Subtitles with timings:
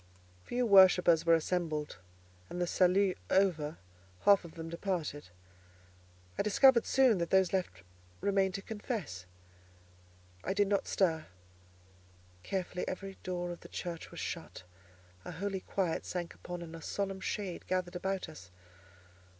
[0.45, 1.99] Few worshippers were assembled,
[2.49, 3.77] and, the salut over,
[4.21, 5.29] half of them departed.
[6.39, 7.83] I discovered soon that those left
[8.19, 9.27] remained to confess.
[10.43, 11.27] I did not stir.
[12.41, 14.63] Carefully every door of the church was shut;
[15.23, 18.49] a holy quiet sank upon, and a solemn shade gathered about us.